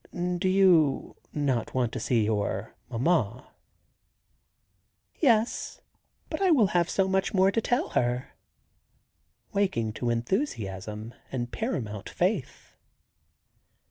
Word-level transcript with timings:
"Do 0.15 0.49
you 0.49 1.15
not 1.31 1.75
want 1.75 1.91
to 1.91 1.99
see 1.99 2.25
your 2.25 2.73
mamma?" 2.89 3.51
"Yes, 5.19 5.79
but 6.27 6.41
I 6.41 6.49
will 6.49 6.65
have 6.73 6.89
so 6.89 7.07
much 7.07 7.35
more 7.35 7.51
to 7.51 7.61
tell 7.61 7.89
her," 7.89 8.31
waking 9.53 9.93
to 10.01 10.09
enthusiasm 10.09 11.13
and 11.31 11.51
paramount 11.51 12.09
faith. 12.09 12.73